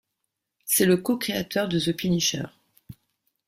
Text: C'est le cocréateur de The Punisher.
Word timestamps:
C'est 0.65 0.87
le 0.87 0.97
cocréateur 0.97 1.69
de 1.69 1.77
The 1.79 1.95
Punisher. 1.95 2.45